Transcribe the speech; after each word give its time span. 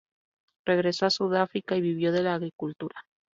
Regresó 0.65 1.05
a 1.05 1.11
Sudáfrica 1.11 1.75
y 1.77 1.81
vivió 1.81 2.11
de 2.11 2.23
la 2.23 2.33
agricultura. 2.33 3.05